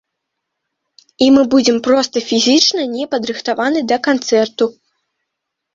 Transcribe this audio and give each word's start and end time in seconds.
І 1.25 1.27
мы 1.35 1.43
будзем 1.53 1.77
проста 1.89 2.25
фізічна 2.31 2.81
непадрыхтаваны 2.97 3.79
да 3.95 4.05
канцэрту. 4.11 4.65